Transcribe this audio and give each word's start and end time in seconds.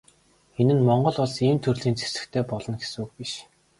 Энэ 0.61 0.73
нь 0.75 0.85
Монгол 0.87 1.17
Улс 1.23 1.35
ийм 1.47 1.57
төрлийн 1.63 1.95
зэвсэгтэй 1.99 2.43
болно 2.51 2.75
гэсэн 2.81 3.01
үг 3.03 3.11
биш. 3.17 3.33